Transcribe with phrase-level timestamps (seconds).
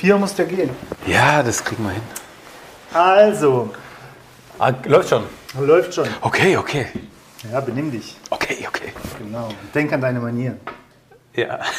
[0.00, 0.70] vier muss der gehen.
[1.06, 2.02] Ja, das kriegen wir hin.
[2.92, 3.70] Also,
[4.58, 5.24] Ah, läuft schon.
[5.58, 6.08] läuft schon.
[6.22, 6.86] Okay, okay.
[7.50, 8.16] Ja, benimm dich.
[8.30, 8.92] Okay, okay.
[9.18, 9.48] Genau.
[9.74, 10.58] Denk an deine Manieren.
[11.34, 11.60] Ja.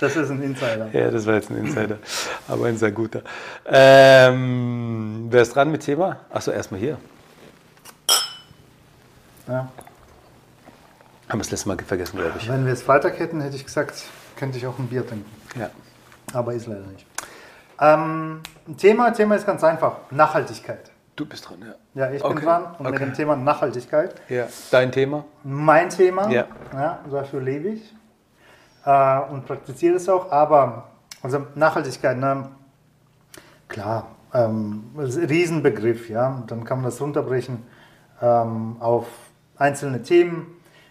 [0.00, 0.88] Das ist ein Insider.
[0.92, 1.98] ja, das war jetzt ein Insider.
[2.48, 3.22] Aber ein sehr guter.
[3.64, 6.16] Ähm, wer ist dran mit Thema?
[6.30, 6.98] Achso, erstmal hier.
[9.48, 9.68] Ja.
[11.28, 12.48] Haben wir das letzte Mal vergessen, glaube ich.
[12.48, 14.04] Wenn wir es Freitag hätten, hätte ich gesagt,
[14.36, 15.30] könnte ich auch ein Bier trinken.
[15.58, 15.70] Ja.
[16.32, 17.06] Aber ist leider nicht.
[17.80, 18.40] Ähm,
[18.76, 19.96] Thema, Thema ist ganz einfach.
[20.10, 20.90] Nachhaltigkeit.
[21.16, 21.74] Du bist dran, ja.
[21.94, 23.04] Ja, ich bin Okay, dran und mit okay.
[23.04, 24.20] dem Thema Nachhaltigkeit.
[24.28, 24.46] Ja.
[24.70, 25.24] Dein Thema?
[25.44, 26.28] Mein Thema.
[26.28, 26.46] Ja.
[26.72, 27.94] Ja, dafür lebe ich
[28.84, 30.30] äh, und praktiziere es auch.
[30.30, 30.88] Aber
[31.22, 32.48] also Nachhaltigkeit, ne?
[33.68, 36.08] klar, ähm, Riesenbegriff.
[36.08, 37.64] Ja, dann kann man das runterbrechen
[38.20, 39.06] ähm, auf
[39.56, 40.46] einzelne Themen,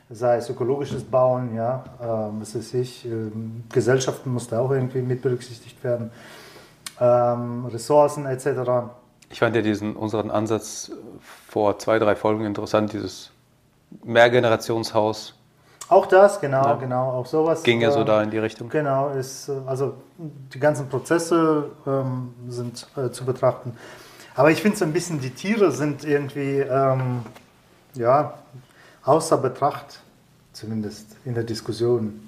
[0.10, 5.02] sei es ökologisches Bauen, ja, ähm, was weiß ich, ähm, Gesellschaften muss da auch irgendwie
[5.02, 6.12] mit berücksichtigt werden,
[7.00, 8.92] ähm, Ressourcen etc.
[9.30, 10.92] Ich fand ja diesen, unseren Ansatz
[11.48, 13.32] vor zwei, drei Folgen interessant, dieses
[14.04, 15.36] Mehrgenerationshaus.
[15.90, 16.74] Auch das, genau, Ja.
[16.76, 17.64] genau, auch sowas.
[17.64, 18.70] Ging ja so ähm, da in die Richtung.
[18.70, 23.76] Genau, ist, äh, also die ganzen Prozesse ähm, sind äh, zu betrachten.
[24.36, 27.22] Aber ich finde so ein bisschen, die Tiere sind irgendwie, ähm,
[27.96, 28.34] ja,
[29.04, 30.00] außer Betracht,
[30.54, 32.22] zumindest in der Diskussion,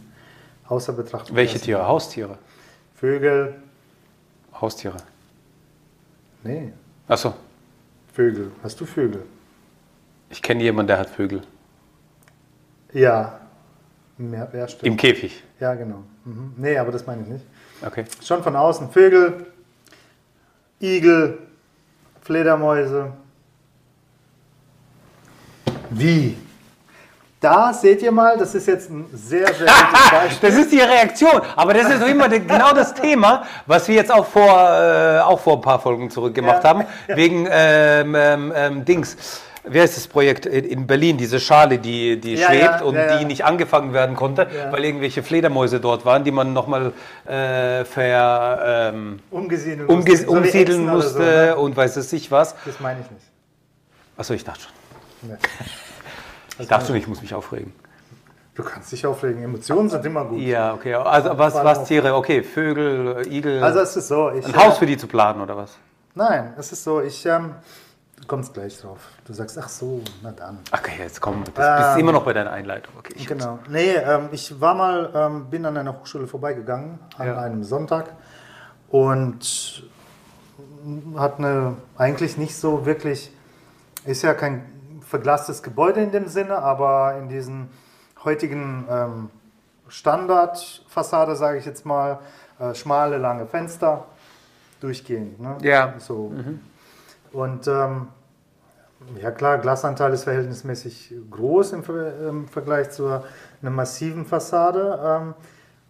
[0.67, 1.33] außer Betracht.
[1.33, 1.59] Welche.
[1.59, 1.87] Tiere?
[1.87, 2.37] Haustiere?
[2.95, 3.55] Vögel,
[4.59, 4.97] Haustiere.
[6.43, 6.71] nee,
[7.07, 7.33] Achso,
[8.13, 8.51] Vögel.
[8.63, 9.23] Hast du Vögel?
[10.29, 11.41] ich kenne jemanden, der hat Vögel.
[12.93, 13.39] Ja,
[14.17, 14.83] mehr, ja, stimmt.
[14.83, 15.43] Im Käfig.
[15.59, 16.03] Ja, genau.
[16.23, 16.53] Mhm.
[16.57, 17.45] Nee, aber das meine ich nicht.
[17.85, 18.05] Okay.
[18.23, 19.45] Schon von außen Vögel,
[20.81, 21.37] Igel,
[22.21, 23.11] Fledermäuse.
[25.89, 26.37] Wie?
[27.45, 30.49] Da seht ihr mal, das ist jetzt ein sehr, sehr gutes Beispiel.
[30.49, 31.43] Das ist die Reaktion.
[31.55, 35.57] Aber das ist immer genau das Thema, was wir jetzt auch vor, äh, auch vor
[35.57, 36.69] ein paar Folgen zurück gemacht Ja.
[36.71, 36.85] haben.
[37.05, 39.15] Wegen ähm, ähm, ähm, Dings.
[39.63, 41.17] Wer ist das Projekt in in Berlin?
[41.17, 44.83] Diese Schale, die, die Ja, schwebt ja, und ja, die nicht angefangen werden konnte, weil
[44.83, 46.93] irgendwelche Fledermäuse dort waren, die man nochmal
[47.27, 51.55] äh, ver, ähm, Umgesiedeln umge musste, so umsiedeln musste so, ne?
[51.57, 52.55] und weiß es nicht was.
[52.65, 53.25] Das meine ich nicht.
[54.17, 55.29] Achso, ich dachte schon.
[55.29, 55.37] Nee.
[56.59, 57.73] Ich dachte schon, ich muss mich aufregen.
[58.55, 59.43] Du kannst dich aufregen.
[59.43, 60.39] Emotionen sind immer gut.
[60.39, 60.93] Ja, okay.
[60.93, 61.83] Also was, was.
[61.83, 62.15] Tiere?
[62.15, 63.61] Okay, Vögel, Igel.
[63.61, 64.45] Also es ist so, ich...
[64.45, 65.77] ein Haus für die zu planen oder was?
[66.13, 67.25] Nein, es ist so, ich...
[67.25, 67.55] Ähm,
[68.17, 68.99] du kommst gleich drauf.
[69.25, 70.59] Du sagst, ach so, na dann.
[70.71, 72.93] Okay, jetzt komm, du bist, bist Ähm, immer noch bei deiner Einleitung.
[72.97, 73.59] Okay, ich Genau.
[73.67, 77.37] Nee, ähm, ich war mal, ähm, bin an einer Hochschule vorbeigegangen an Ja.
[77.37, 78.13] einem Sonntag
[78.89, 79.83] und
[81.17, 83.31] hat eine eigentlich nicht so wirklich,
[84.05, 84.63] ist ja kein
[85.05, 87.69] verglastes Gebäude in dem Sinne, aber in diesen
[88.23, 89.29] heutigen ähm,
[89.87, 92.19] Standardfassade, sage ich jetzt mal,
[92.59, 94.05] äh, schmale, lange Fenster,
[94.79, 95.39] durchgehend.
[95.39, 95.57] Ne?
[95.61, 95.93] Ja.
[95.99, 96.33] So.
[97.31, 98.07] Und ähm,
[99.21, 103.07] ja klar, Glasanteil ist verhältnismäßig groß im, Ver im Vergleich zu
[103.61, 104.99] einer massiven Fassade.
[105.03, 105.33] Ähm,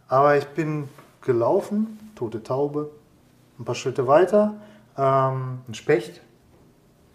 [0.08, 0.90] aber ich bin
[1.22, 2.92] gelaufen, tote Taube,
[3.60, 4.56] ein paar Schritte weiter,
[4.98, 6.22] ähm, ein Specht,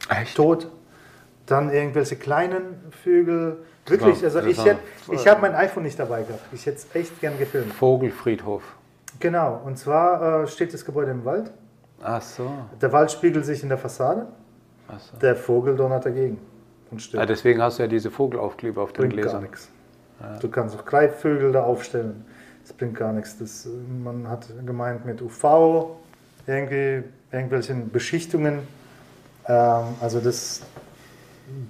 [0.08, 0.36] Echt?
[0.36, 0.68] tot,
[1.50, 3.58] dann irgendwelche kleinen Vögel.
[3.86, 4.78] Wirklich, also ich, hätte,
[5.10, 6.42] ich habe mein iPhone nicht dabei gehabt.
[6.52, 7.72] Ich hätte es echt gern gefilmt.
[7.72, 8.62] Vogelfriedhof.
[9.18, 11.50] Genau, und zwar äh, steht das Gebäude im Wald.
[12.02, 12.50] Ach so.
[12.80, 14.26] Der Wald spiegelt sich in der Fassade,
[14.88, 15.16] Ach so.
[15.18, 16.38] der Vogel donnert dagegen
[16.90, 17.28] und Ah, stirbt.
[17.28, 19.42] deswegen hast du ja diese Vogelaufkleber auf den bringt gar Gläsern.
[19.42, 19.68] nichts.
[20.40, 22.24] Du kannst auch Greifvögel da aufstellen.
[22.62, 23.38] Das bringt gar nichts.
[23.38, 23.70] Das, äh,
[24.04, 25.96] man hat gemeint mit UV,
[26.46, 27.02] irgendwie,
[27.32, 28.60] irgendwelchen Beschichtungen.
[29.48, 30.62] Ähm, also das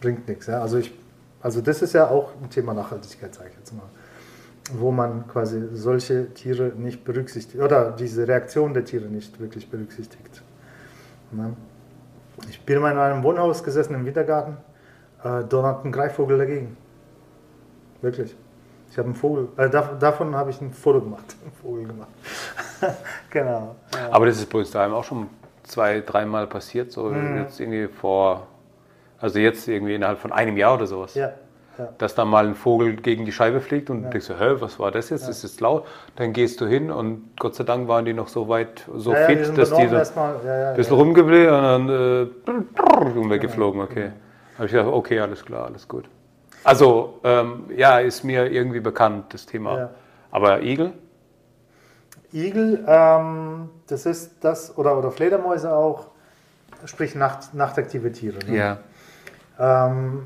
[0.00, 0.46] bringt nichts.
[0.46, 0.60] Ja?
[0.60, 0.92] Also, ich,
[1.40, 3.84] also das ist ja auch ein Thema Nachhaltigkeit, sage ich jetzt mal.
[4.72, 10.42] Wo man quasi solche Tiere nicht berücksichtigt oder diese Reaktion der Tiere nicht wirklich berücksichtigt.
[11.32, 11.54] Ne?
[12.48, 14.56] Ich bin mal in einem Wohnhaus gesessen im Wintergarten,
[15.24, 16.76] äh, donnert ein Greifvogel dagegen.
[18.00, 18.36] Wirklich.
[18.90, 21.36] Ich habe einen Vogel, äh, dav davon habe ich ein Foto gemacht.
[21.42, 22.08] Einen Vogel gemacht.
[23.30, 23.76] genau.
[24.10, 25.28] Aber das ist bei uns daheim auch schon
[25.62, 26.90] zwei, dreimal passiert.
[26.92, 27.38] So Mhm.
[27.38, 28.46] jetzt irgendwie vor,
[29.20, 31.14] also jetzt irgendwie innerhalb von einem Jahr oder sowas.
[31.14, 31.32] ja,
[31.78, 31.88] ja.
[31.98, 34.90] Dass da mal ein Vogel gegen die Scheibe fliegt und du denkst hä, was war
[34.90, 35.28] das jetzt?
[35.28, 35.86] Ist es laut?
[36.16, 39.20] Dann gehst du hin und Gott sei Dank waren die noch so weit, so ja,
[39.20, 40.34] ja, die fit, sind dass die so ein.
[40.44, 41.02] Ja, ja, bisschen ja.
[41.02, 43.80] rumgeblieben und dann äh, und weggeflogen.
[43.80, 44.10] Okay.
[44.56, 46.04] Habe ich gedacht, okay, alles klar, alles gut.
[46.64, 49.78] Also, ähm, ja, ist mir irgendwie bekannt, das Thema.
[49.78, 49.90] Ja.
[50.30, 50.92] Aber Igel?
[52.32, 56.08] Igel, ähm, das ist das, oder, oder Fledermäuse auch,
[56.84, 58.38] sprich Nacht, nachtaktive Tiere.
[58.46, 58.56] Ne?
[59.60, 60.22] Ähm,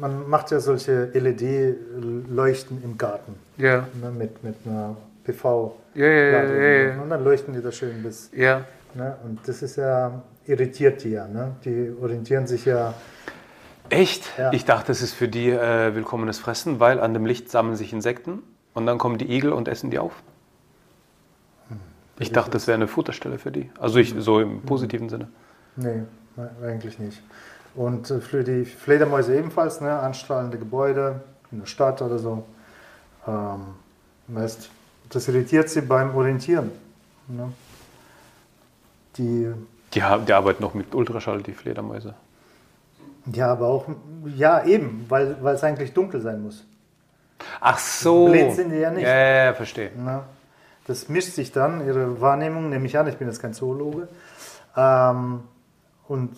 [0.00, 3.86] man macht ja solche LED-Leuchten im Garten Ja.
[4.00, 4.10] ne?
[4.16, 5.74] mit, mit einer PV.
[5.94, 6.62] Ja, ja, ja, Ladungen.
[6.62, 7.02] ja, ja.
[7.02, 8.30] Und dann leuchten die da schön bis.
[8.32, 8.64] Ja.
[8.94, 9.16] Ne?
[9.24, 11.26] Und das ist ja, irritiert die ja.
[11.26, 11.56] Ne?
[11.64, 12.94] Die orientieren sich ja.
[13.90, 14.38] Echt?
[14.38, 14.52] Ja.
[14.52, 17.92] Ich dachte, das ist für die äh, willkommenes Fressen, weil an dem Licht sammeln sich
[17.92, 18.42] Insekten
[18.74, 20.12] und dann kommen die Igel und essen die auf.
[22.20, 23.70] Ich dachte, das wäre eine Futterstelle für die.
[23.78, 25.28] Also ich, so im positiven Sinne.
[25.76, 26.02] Nee,
[26.36, 27.22] ne, eigentlich nicht.
[27.74, 29.98] Und äh, für die Fledermäuse ebenfalls, ne?
[29.98, 31.20] anstrahlende Gebäude
[31.52, 32.44] in der Stadt oder so.
[33.26, 33.60] Ähm,
[34.28, 34.68] weißt,
[35.10, 36.70] das irritiert sie beim Orientieren.
[37.28, 37.52] Ne?
[39.16, 39.52] Die,
[39.94, 42.14] Die, haben, die arbeiten noch mit Ultraschall, die Fledermäuse.
[43.32, 43.86] ja, aber auch,
[44.36, 46.64] ja, eben, weil weil es eigentlich dunkel sein muss.
[47.60, 48.26] Ach so.
[48.26, 49.04] Blöd sind die ja nicht.
[49.04, 49.90] Ja, ja, ja, verstehe.
[49.96, 50.22] Ne?
[50.86, 54.08] Das mischt sich dann, ihre Wahrnehmung, nehme ich an, ich bin jetzt kein Zoologe.
[54.76, 55.40] Ähm,
[56.08, 56.30] und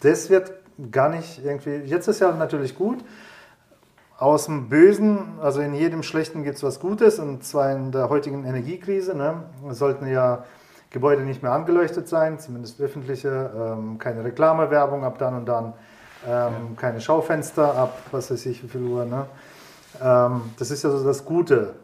[0.00, 0.52] das wird
[0.90, 3.04] gar nicht irgendwie, jetzt ist ja natürlich gut,
[4.18, 8.08] aus dem Bösen, also in jedem Schlechten gibt es was Gutes, und zwar in der
[8.08, 9.16] heutigen Energiekrise.
[9.16, 9.42] Ne?
[9.70, 10.44] Sollten ja
[10.90, 15.72] Gebäude nicht mehr angeleuchtet sein, zumindest öffentliche, ähm, keine Reklamewerbung ab dann und dann,
[16.28, 19.04] ähm, keine Schaufenster ab, was weiß ich, wie viel Uhr.
[19.06, 19.26] Ne?
[20.00, 21.74] Ähm, das ist ja so das Gute.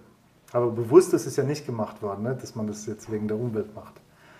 [0.52, 2.38] Aber bewusst ist es ja nicht gemacht worden, ne?
[2.40, 3.94] dass man das jetzt wegen der Umwelt macht.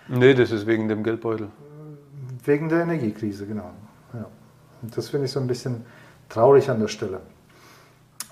[0.07, 1.49] Nee, das ist wegen dem Geldbeutel.
[2.49, 3.71] Wegen der Energiekrise, genau.
[4.15, 4.25] Ja.
[4.81, 5.85] Und das finde ich so ein bisschen
[6.31, 7.21] traurig an der Stelle.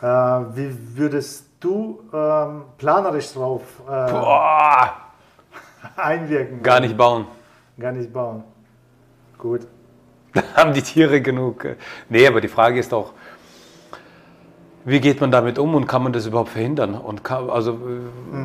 [0.00, 3.90] Äh, wie würdest du ähm, planerisch drauf äh,
[6.00, 6.62] einwirken?
[6.62, 7.26] gar nicht bauen.
[7.78, 8.42] Gar nicht bauen.
[9.36, 9.66] Gut.
[10.32, 11.66] Da haben die Tiere genug.
[12.08, 13.12] Nee, aber die Frage ist doch,
[14.86, 16.94] wie geht man damit um und kann man das überhaupt verhindern?
[16.94, 18.36] Und kann, also, äh,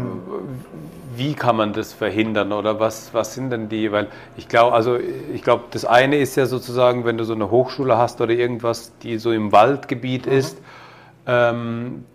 [1.15, 3.91] wie kann man das verhindern oder was, was sind denn die?
[3.91, 4.07] Weil
[4.37, 7.95] ich glaube, also ich glaube, das eine ist ja sozusagen, wenn du so eine Hochschule
[7.95, 10.57] hast oder irgendwas, die so im Waldgebiet ist,
[11.27, 12.05] ähm,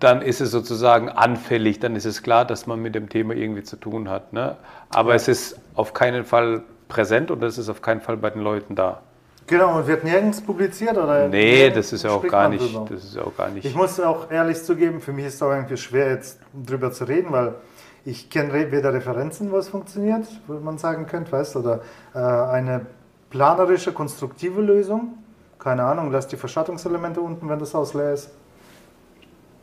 [0.00, 3.62] dann ist es sozusagen anfällig, dann ist es klar, dass man mit dem Thema irgendwie
[3.62, 4.32] zu tun hat.
[4.32, 4.56] Ne?
[4.88, 8.42] Aber es ist auf keinen Fall präsent und es ist auf keinen Fall bei den
[8.42, 9.02] Leuten da.
[9.46, 10.96] Genau, und wird nirgends publiziert?
[10.96, 12.86] Oder Nee, das ist ja auch gar nicht, drüber?
[12.90, 13.64] das ist auch gar nicht.
[13.64, 17.04] Ich muss auch ehrlich zugeben, für mich ist es auch irgendwie schwer, jetzt drüber zu
[17.04, 17.54] reden, weil
[18.06, 21.80] ich kenne weder Referenzen, wo es funktioniert, wo man sagen könnte, weißt du, oder
[22.14, 22.86] äh, eine
[23.30, 25.14] planerische, konstruktive Lösung.
[25.58, 28.30] Keine Ahnung, lass die Verschattungselemente unten, wenn das Haus leer ist.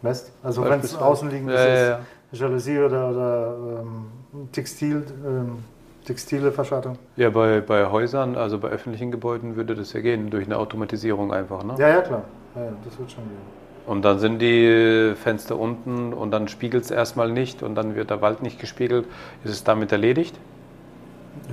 [0.02, 2.00] Weißt Also wenn es außenliegend Ja, ist, ja, ja.
[2.32, 4.06] Jalousie oder, oder ähm,
[4.52, 5.64] Textil, ähm,
[6.06, 6.98] textile Verschattung.
[7.16, 11.34] Ja, bei, bei Häusern, also bei öffentlichen Gebäuden würde das ja gehen, durch eine Automatisierung
[11.34, 11.64] einfach.
[11.64, 11.76] Ne?
[11.78, 12.24] Ja, ja, klar.
[12.56, 13.62] Ja, ja, das wird schon gehen.
[13.88, 18.10] Und dann sind die Fenster unten und dann spiegelt es erstmal nicht und dann wird
[18.10, 19.06] der Wald nicht gespiegelt.
[19.44, 20.38] Ist es damit erledigt?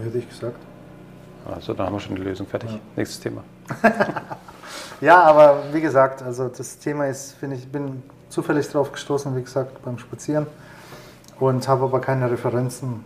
[0.03, 0.59] Hätte ich gesagt.
[1.50, 2.71] Also dann haben wir schon die Lösung fertig.
[2.97, 3.43] Nächstes Thema.
[5.00, 9.43] Ja, aber wie gesagt, also das Thema ist, finde ich, bin zufällig drauf gestoßen, wie
[9.43, 10.47] gesagt, beim Spazieren
[11.39, 13.05] und habe aber keine Referenzen,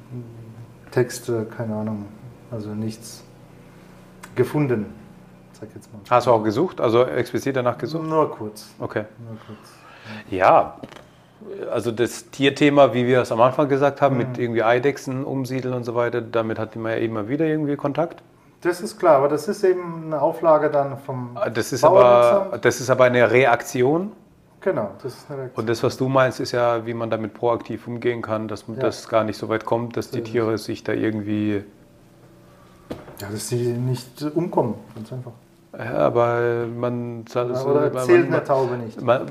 [0.93, 2.07] Texte, keine Ahnung,
[2.51, 3.25] also nichts
[4.37, 4.87] gefunden,
[5.53, 6.01] sag jetzt mal.
[6.09, 6.81] Hast du auch gesucht?
[6.81, 8.05] Also explizit danach gesucht?
[8.05, 9.05] Nur kurz, Okay.
[9.27, 9.73] nur kurz.
[10.31, 10.77] Ja,
[11.73, 15.85] also das Tierthema, wie wir es am Anfang gesagt haben, mit irgendwie Eidechsen umsiedeln und
[15.85, 18.23] so weiter, damit hat man ja immer wieder irgendwie Kontakt.
[18.61, 22.81] Das ist klar, aber das ist eben eine Auflage dann vom Das ist, aber, das
[22.81, 24.13] ist aber eine Reaktion.
[24.63, 25.63] Genau, das ist eine Reaktion.
[25.63, 28.77] Und das, was du meinst, ist ja, wie man damit proaktiv umgehen kann, dass man
[28.77, 28.85] Ja.
[28.85, 30.23] das gar nicht so weit kommt, dass die.
[30.23, 31.65] Tiere sich da irgendwie.
[33.21, 35.33] Ja, dass sie nicht umkommen, ganz einfach.
[35.79, 39.01] Ja, aber man Ja, so- Oder zählt man- eine Taube nicht.
[39.01, 39.27] man,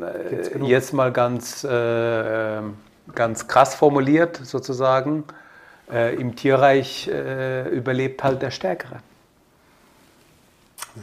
[0.00, 2.60] äh, jetzt mal ganz, äh,
[3.14, 5.24] ganz krass formuliert sozusagen.
[5.92, 8.96] Äh, Im Tierreich äh, überlebt halt der Stärkere.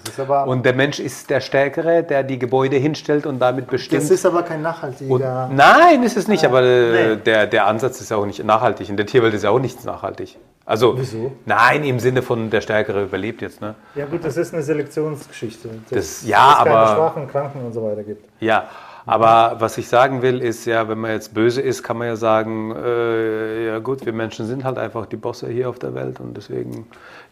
[0.06, 4.02] Das aber, Und der Mensch ist der Stärkere, der die Gebäude hinstellt und damit bestimmt.
[4.02, 5.50] das ist aber kein Und, nachhaltiger...
[5.54, 7.16] nein, ist es nicht, aber äh, nee.
[7.18, 8.88] der, der Ansatz ist ja auch nicht nachhaltig.
[8.90, 10.38] In der Tierwelt ist ja auch nichts nachhaltig.
[10.66, 11.34] Also, Wieso?
[11.46, 13.60] nein, im Sinne von der Stärkere überlebt jetzt.
[13.60, 13.76] Ne?
[13.96, 15.70] Ja gut, das ist eine Selektionsgeschichte.
[15.90, 18.24] Das- ja, es keine aber- Schwachen, Kranken und so weiter gibt.
[18.40, 18.70] Ja,
[19.06, 22.16] aber was ich sagen will, ist ja, wenn man jetzt böse ist, kann man ja
[22.16, 26.20] sagen, äh, ja gut, wir Menschen sind halt einfach die Bosse hier auf der Welt
[26.20, 26.88] und deswegen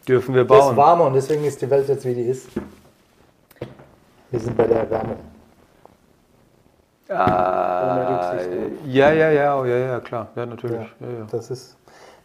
[0.07, 0.77] dürfen wir Das ist bauen.
[0.77, 2.47] warmer und deswegen ist die Welt jetzt wie die ist.
[4.31, 5.17] Wir sind bei der Erwärmung.
[7.09, 8.35] Ah,
[8.85, 10.77] ja, ja, ja, oh, ja, ja, klar, ja, natürlich.
[10.77, 11.27] Ja, Ja, ja.
[11.31, 11.75] Das, ist,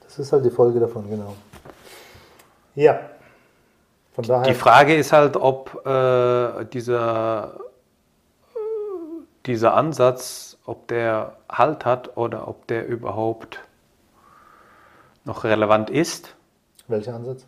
[0.02, 1.34] das ist halt die Folge davon, genau.
[2.74, 2.98] Ja.
[4.14, 4.44] Von daher.
[4.44, 7.54] Die Frage ist halt, ob äh, dieser,
[9.46, 13.60] dieser Ansatz, ob der Halt hat oder ob der überhaupt
[15.24, 16.34] noch relevant ist.
[16.88, 17.44] welcher Ansatz?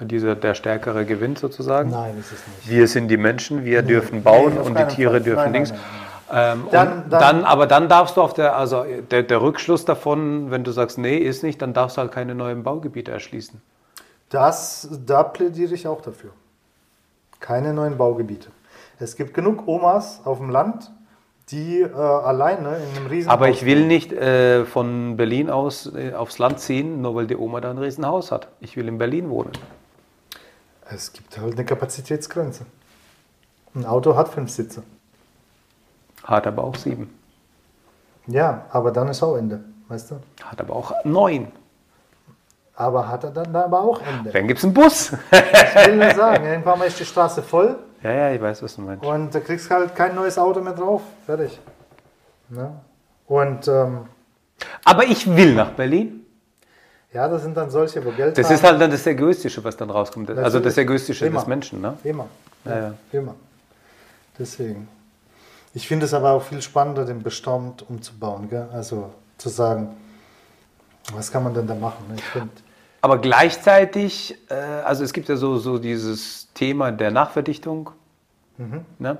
[0.00, 1.90] Dieser, der Stärkere gewinnt sozusagen.
[1.90, 2.68] Nein, ist es nicht.
[2.68, 5.20] Wir sind die Menschen, wir dürfen bauen Nee, und die Tiere Fall.
[5.22, 5.70] dürfen Nein, nein, Dings.
[5.70, 6.02] nein, nein.
[6.58, 10.50] Ähm, Dann- dann- dann, aber dann darfst du auf der, also der, der Rückschluss davon,
[10.50, 13.62] wenn du sagst, nee, ist nicht, dann darfst du halt keine neuen Baugebiete erschließen.
[14.28, 16.30] Das, da plädiere ich auch dafür.
[17.40, 18.48] Keine neuen Baugebiete.
[18.98, 20.90] Es gibt genug Omas auf dem Land,
[21.50, 26.12] die äh, alleine in einem riesen Aber ich will nicht äh, von Berlin aus äh,
[26.12, 28.48] aufs Land ziehen, nur weil die Oma da ein Riesenhaus hat.
[28.60, 29.52] Ich will in Berlin wohnen.
[30.90, 32.66] Es gibt halt eine Kapazitätsgrenze.
[33.74, 34.82] Ein Auto hat fünf Sitze.
[36.24, 37.16] Hat aber auch sieben.
[38.26, 40.16] Ja, aber dann ist auch Ende, weißt du?
[40.42, 41.52] Hat aber auch neun.
[42.74, 44.30] Aber hat er dann aber auch Ende.
[44.30, 45.12] Dann gibt es einen Bus.
[45.30, 47.78] Ich will nur sagen, irgendwann mal ist die Straße voll
[48.10, 49.04] ja, ja, ich weiß, was du meinst.
[49.04, 51.02] und da kriegst du halt kein neues Auto mehr drauf.
[51.24, 51.58] Fertig.
[52.48, 52.70] Ne?
[53.26, 54.06] Und ähm,
[54.84, 56.24] Aber ich will nach Berlin.
[57.12, 58.54] ja, das sind dann solche, wo Geld Das haben.
[58.54, 60.30] ist halt dann das Egoistische, was dann rauskommt.
[60.30, 60.78] Also das Natürlich.
[60.78, 61.40] Egoistische Immer.
[61.40, 61.80] des Menschen.
[61.80, 61.96] Ne?
[62.04, 62.26] Immer.
[62.64, 62.94] Ja, ja.
[63.12, 63.34] Immer.
[64.38, 64.88] Deswegen.
[65.74, 68.48] Ich finde es aber auch viel spannender, den Bestand umzubauen.
[68.48, 68.68] Gell?
[68.72, 69.96] Also zu sagen,
[71.14, 72.04] was kann man denn da machen?
[72.16, 72.48] Ich finde,
[73.06, 77.90] Aber gleichzeitig, äh, also es gibt ja so, so dieses Thema der Nachverdichtung.
[78.98, 79.18] Ne?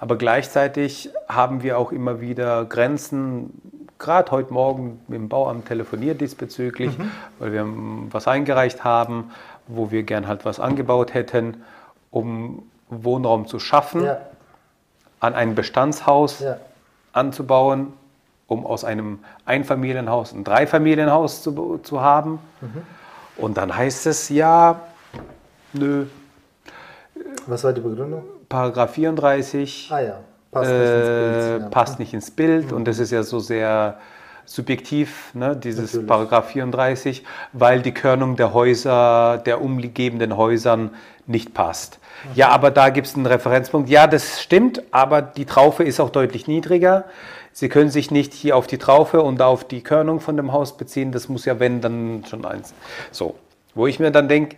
[0.00, 3.52] Aber gleichzeitig haben wir auch immer wieder Grenzen.
[4.00, 6.90] Gerade heute Morgen mit dem Bauamt telefoniert diesbezüglich,
[7.38, 7.64] weil wir
[8.10, 9.30] was eingereicht haben,
[9.68, 11.62] wo wir gern halt was angebaut hätten,
[12.10, 14.22] um Wohnraum zu schaffen, ja,
[15.20, 16.56] an ein Bestandshaus ja.
[17.12, 17.92] anzubauen,
[18.48, 22.40] um aus einem Einfamilienhaus ein Dreifamilienhaus zu, zu haben.
[23.40, 24.80] Und dann heißt es ja,
[25.72, 26.06] nö,
[27.46, 28.22] Was war die Begründung?
[28.48, 30.20] Paragraph 34 Ah ja,
[30.50, 31.62] passt nicht ins äh, Bild.
[31.62, 31.68] Ja.
[31.68, 33.98] passt nicht ins Bild und das ist ja so sehr
[34.44, 36.08] subjektiv, ne, dieses Natürlich.
[36.08, 40.90] Paragraph 34, weil die Körnung der Häuser, der umgebenden Häusern
[41.26, 42.00] nicht passt.
[42.34, 43.88] Ja, aber da gibt es einen Referenzpunkt.
[43.88, 47.04] Ja, das stimmt, aber die Traufe ist auch deutlich niedriger.
[47.52, 50.76] Sie können sich nicht hier auf die Traufe und auf die Körnung von dem Haus
[50.76, 51.12] beziehen.
[51.12, 52.72] Das muss ja, wenn, dann schon eins.
[53.10, 53.34] So,
[53.74, 54.56] wo ich mir dann denke,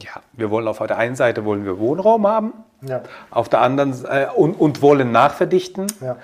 [0.00, 2.52] ja, wir wollen auf der einen Seite wollen wir Wohnraum haben,
[2.86, 5.86] Ja, auf der anderen äh, und, und wollen nachverdichten.
[6.00, 6.16] ja.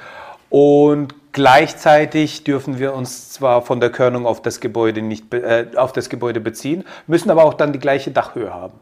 [0.50, 5.92] Und gleichzeitig dürfen wir uns zwar von der Körnung auf das Gebäude nicht äh, auf
[5.92, 8.74] das Gebäude beziehen, müssen aber auch dann die gleiche Dachhöhe haben.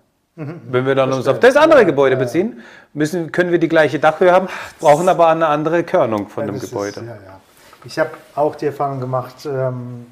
[0.70, 2.60] Wenn wir dann uns auf das andere Gebäude beziehen,
[2.94, 4.48] müssen, können wir die gleiche Dachhöhe haben,
[4.80, 7.00] brauchen aber eine andere Körnung von dem ist- Gebäude.
[7.00, 7.40] ja, ja.
[7.84, 10.06] Ich habe auch die Erfahrung gemacht, ähm,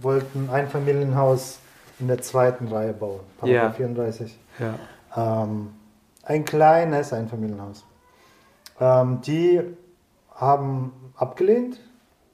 [0.00, 1.58] wollten ein Familienhaus
[2.00, 3.70] in der zweiten Reihe bauen, Paragraph Ja.
[3.72, 4.38] 34.
[4.58, 5.42] Ja.
[5.44, 5.68] Ähm,
[6.24, 7.84] ein kleines Einfamilienhaus.
[8.80, 9.60] Ähm, die
[10.34, 11.78] haben abgelehnt,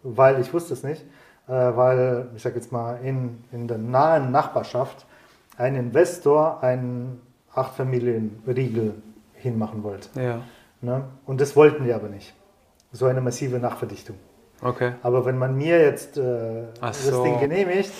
[0.02, 1.02] weil ich wusste es nicht,
[1.48, 5.04] äh, weil ich sage jetzt mal in, in der nahen Nachbarschaft
[5.56, 6.62] ein Investor
[7.54, 8.94] einen Achtfamilienriegel
[9.34, 10.08] hinmachen wollte.
[10.20, 10.42] Ja.
[10.80, 11.04] Ne?
[11.26, 12.34] Und das wollten die aber nicht.
[12.92, 14.16] So eine massive Nachverdichtung.
[14.60, 14.92] Okay.
[15.02, 17.22] Aber wenn man mir jetzt äh, das so.
[17.22, 17.92] Ding genehmigt,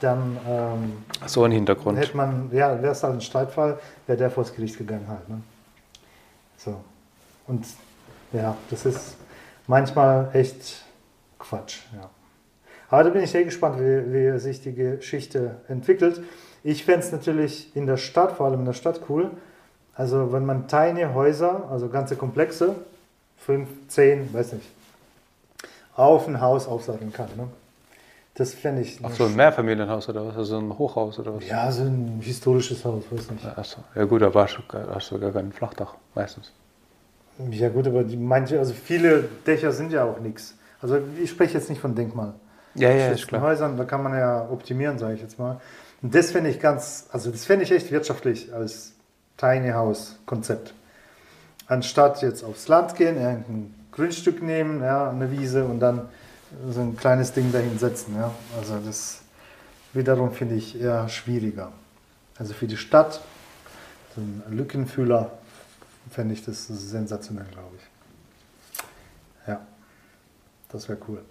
[0.00, 0.92] dann ähm,
[1.26, 1.98] So ein Hintergrund.
[1.98, 5.28] hätte man, ja, wäre es halt ein Streitfall, wäre der vor das Gericht gegangen halt.
[5.28, 5.40] Ne?
[6.56, 6.76] So.
[7.46, 7.66] Und
[8.32, 9.16] ja, das ist
[9.66, 10.84] manchmal echt
[11.38, 11.80] Quatsch.
[11.94, 12.10] Ja.
[12.90, 16.22] Aber da bin ich sehr gespannt, wie, wie sich die Geschichte entwickelt.
[16.64, 19.30] Ich fände es natürlich in der Stadt, vor allem in der Stadt, cool.
[19.94, 22.74] Also wenn man tiny Häuser, also ganze Komplexe,
[23.36, 24.66] fünf, zehn, weiß nicht,
[25.96, 27.28] auf ein Haus aufsatteln kann.
[27.36, 27.48] Ne?
[28.34, 29.00] Das fände ich.
[29.02, 30.36] Ach so, ein Mehrfamilienhaus oder was?
[30.36, 31.46] Also ein Hochhaus oder was?
[31.48, 33.44] Ja, so ein historisches Haus, weiß nicht.
[33.56, 33.78] Ach so.
[33.96, 36.52] Ja gut, da hast du gar kein Flachdach meistens.
[37.50, 40.54] Ja gut, aber die, manche, also viele Dächer sind ja auch nichts.
[40.80, 42.34] Also ich spreche jetzt nicht von Denkmal.
[42.74, 43.42] Ja, ja, ist klar.
[43.42, 45.60] Häusern, da kann man ja optimieren, sage ich jetzt mal.
[46.02, 48.92] Und das fände ich ganz, also das fände ich echt wirtschaftlich als
[49.36, 50.74] Tiny House Konzept.
[51.66, 56.08] Anstatt jetzt aufs Land gehen, irgendein Grundstück nehmen, ja, eine Wiese und dann
[56.70, 58.14] so ein kleines Ding dahin setzen.
[58.16, 58.32] Ja.
[58.58, 59.22] Also das
[59.92, 61.72] wiederum finde ich eher schwieriger.
[62.38, 63.20] Also für die Stadt,
[64.14, 65.32] so ein Lückenfüller,
[66.10, 69.48] fände ich das sensationell, glaube ich.
[69.48, 69.60] Ja,
[70.70, 71.22] das wäre cool.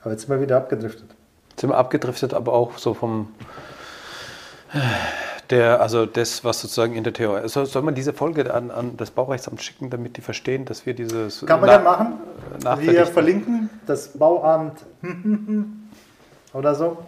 [0.00, 1.10] Aber jetzt sind wir wieder abgedriftet.
[1.56, 3.32] Sind wir abgedriftet, aber auch so vom
[5.50, 7.48] der, also das, was sozusagen in der Theorie.
[7.48, 10.94] Soll, soll man diese Folge an, an das Baurechtsamt schicken, damit die verstehen, dass wir
[10.94, 12.14] dieses Kann man ja machen.
[12.80, 14.84] Wir verlinken das Bauamt
[16.52, 16.98] oder so.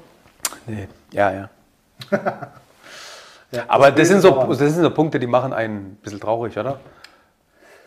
[0.67, 0.89] Nee.
[1.13, 1.51] Ja, ja.
[3.53, 6.57] Ja, Aber das sind, so, das sind so Punkte, die machen einen ein bisschen traurig,
[6.57, 6.79] oder?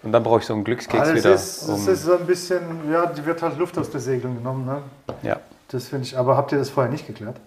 [0.03, 1.33] Und dann brauche ich so einen Glückskeks das, wieder.
[1.33, 2.61] ist, das um, ist so ein bisschen,
[2.91, 4.65] ja, die wird halt Luft aus der Segeln genommen.
[4.65, 4.81] Ne?
[5.21, 5.39] ja.
[5.69, 7.37] Das finde ich, aber habt ihr das vorher nicht geklärt?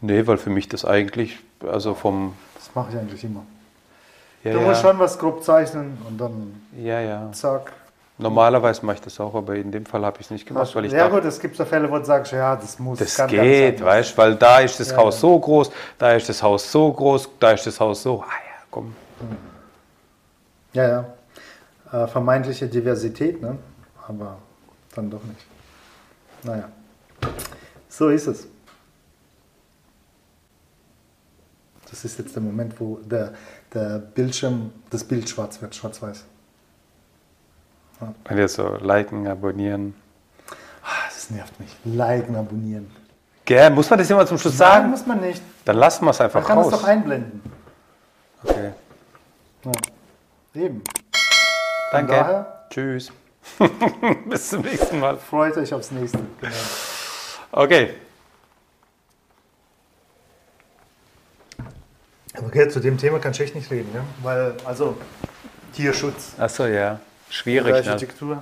[0.00, 2.34] Nee, weil für mich das eigentlich, also vom.
[2.54, 3.44] Das mache ich eigentlich immer.
[4.44, 7.32] Ja, du ja, musst schon was grob zeichnen und dann ja, ja.
[7.32, 7.72] zack.
[8.18, 10.86] Normalerweise mache ich das auch, aber in dem Fall habe ich es nicht gemacht, weil
[10.86, 13.14] ich ja dachte, gut, es gibt so Fälle, wo du sagst, ja, das muss das
[13.14, 16.42] kann geht, weißt du, weil da ist das Ja, Haus so groß, da ist das
[16.42, 18.22] Haus so groß, da ist das Haus so.
[18.22, 18.94] Ah ja, komm.
[20.72, 22.04] Ja, ja.
[22.04, 23.58] Äh, vermeintliche Diversität, ne?
[24.08, 24.38] Aber
[24.94, 25.46] dann doch nicht.
[26.42, 26.70] Naja.
[27.88, 28.48] So ist es.
[31.90, 33.32] Das ist jetzt der Moment, wo der,
[33.72, 36.24] der Bildschirm, das Bild schwarz wird, schwarz-weiß.
[38.24, 39.94] Wenn wir so liken, abonnieren.
[40.82, 41.74] Ah, das nervt mich.
[41.84, 42.90] Liken, abonnieren.
[43.44, 44.90] Gell, muss man das immer zum Schluss Nein, sagen?
[44.90, 45.40] muss man nicht.
[45.64, 46.72] Dann lassen wir es Man einfach kann es raus.
[46.72, 47.40] doch einblenden.
[48.42, 48.72] Okay.
[49.64, 49.72] Ja.
[50.62, 50.82] Eben.
[51.92, 52.12] Danke.
[52.12, 53.12] daher- Tschüss.
[54.28, 55.16] Bis zum nächsten Mal.
[55.16, 56.18] Freut euch aufs nächste.
[56.40, 56.52] Genau.
[57.52, 57.94] Okay.
[62.56, 64.02] Okay, zu dem Thema kannst du echt nicht reden, ne?
[64.22, 64.96] Weil, also,
[65.74, 66.32] Tierschutz.
[66.38, 67.00] Achso, ja.
[67.28, 67.84] Schwierig.
[67.84, 68.36] Ne?